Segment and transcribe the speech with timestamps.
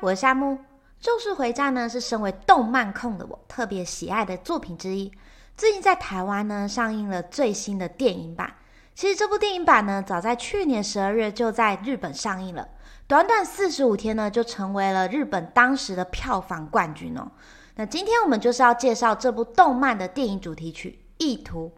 [0.00, 0.54] 我是夏木。
[1.00, 5.10] 《咒术回战》呢是身为动漫控的我特别喜爱的作品之一。
[5.56, 8.54] 最近在台湾呢上映了最新的电影版。
[8.94, 12.68] 其实这部电影版呢早在去年十二月就在日本上映了，
[13.08, 17.28] 短短四十五天呢就成为了日本当时的票房冠军哦。
[17.74, 21.72] 那今天我们就是要介绍这部动漫的电影主题曲《意图》。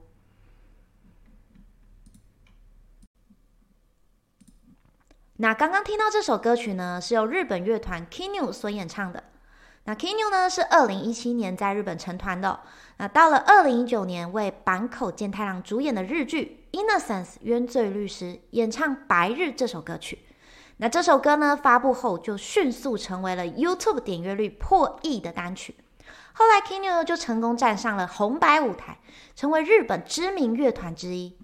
[5.43, 9.25] 那刚刚听到这首歌曲呢，是由日本乐团 Kinyu 所演唱的。
[9.85, 12.61] 那 Kinyu 呢是二零一七年在日本成团的。
[12.99, 20.19] 那到了二零一九年，为坂口健太郎主演的日剧《Innocence 冤罪律师》演唱《白日》这首歌曲。
[20.77, 25.75] 那这首歌呢发布后，就迅速成为了 YouTube 点阅率破亿的单曲。
[26.35, 28.99] 后来 Kinyu 就成功站上了红白舞台，
[29.35, 31.39] 成为日本知名乐团之一。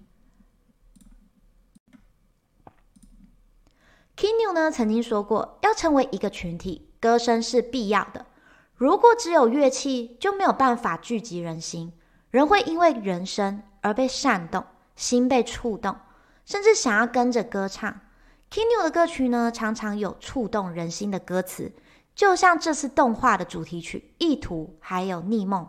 [4.17, 8.25] Kinu 呢曾经说过，要成为一个群体，歌声是必要的。
[8.73, 11.93] 如果只有乐器，就没有办法聚集人心。
[12.31, 14.65] 人会因为人声而被煽动，
[14.95, 15.95] 心被触动，
[16.45, 18.01] 甚至想要跟着歌唱。
[18.51, 21.71] Kinu 的歌曲呢，常常有触动人心的歌词，
[22.15, 25.63] 就像这次动画的主题曲《意图》，还有《逆梦》。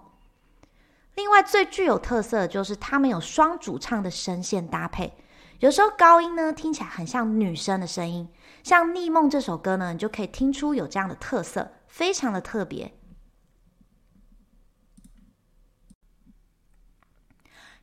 [1.16, 5.12] 另外，最具有特色的就是他们有双主唱的声线搭配。
[5.60, 8.28] 有时候高音呢听起来很像女生的声音，
[8.62, 12.94] 像《逆梦》这首歌呢，你就可以听出有这样的特色，非常的特别。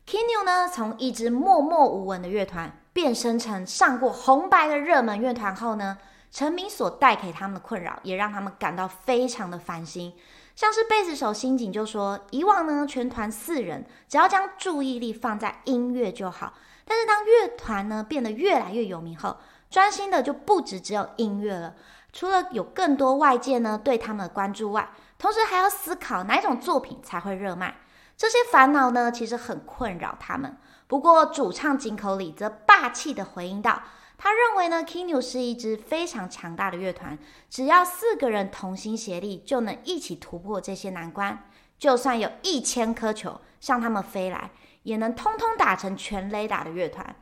[0.07, 5.97] Kinyu 呢，从一支默默无闻的乐团变身成上过红白的热门乐团后呢，
[6.31, 10.13] 成名所带给他们的困扰，也让他们感到非常的烦心。
[10.55, 16.53] 像是贝斯手新井就说，以往呢，全团四人只要将注意力放在音乐就好。
[16.85, 19.37] 但是当乐团呢变得越来越有名后，
[19.69, 21.75] 专心的就不止只有音乐了。
[22.13, 27.75] 除了有更多外界呢对他们的关注外，同时还要思考哪一种作品才会热卖。
[28.15, 30.55] 这些烦恼呢其实很困扰他们。
[30.87, 33.81] 不过主唱井口里则霸气的回应道，
[34.17, 37.17] 他认为呢，KINU 是一支非常强大的乐团，
[37.49, 41.49] 只要四个人同心协力，就能一起突破这些难关。
[41.77, 44.51] 就算有一千颗球向他们飞来。
[44.85, 47.13] 也能通通打成全垒打的乐团。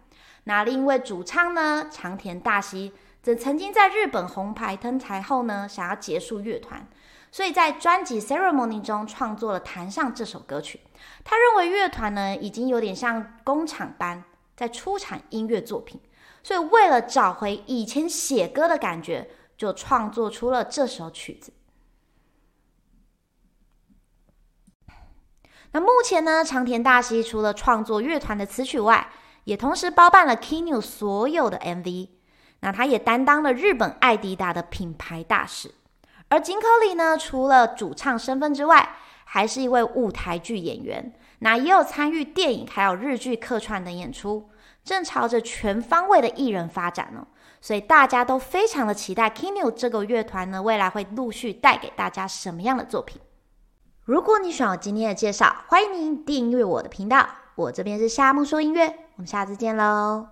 [0.43, 6.85] 那另一位主唱呢，长田大希则曾经在日本红牌登台后呢，想要结束乐团，
[7.31, 10.81] 所以在专辑《Ceremony》中创作了《弹上》这首歌曲。
[11.23, 14.23] 他认为乐团呢，已经有点像工厂般
[14.55, 15.99] 在出产音乐作品，
[16.43, 21.53] 所以为了找回以前写歌的感觉，就创作出了这首曲子。
[25.73, 29.09] 那目前呢，长田大希除了创作乐团的词曲外，
[29.43, 32.09] 也同时包办了 Kinyu 所有的 MV。
[32.59, 35.71] 那他也担当了日本爱迪达的品牌大使。
[36.29, 38.95] 而井口里呢，除了主唱身份之外，
[39.25, 41.11] 还是一位舞台剧演员。
[41.39, 44.49] 那也有参与电影还有日剧客串等演出，
[44.85, 47.27] 正朝着全方位的艺人发展呢。
[47.59, 53.19] 所以大家都非常的期待 Kinyu 这个乐团呢，未来会陆续带给大家什么样的作品。
[54.05, 57.25] 如果你喜欢我今天的介绍，欢迎您订阅我的频道。
[57.55, 60.27] 我这边是夏梦说音乐，我们下次见喽。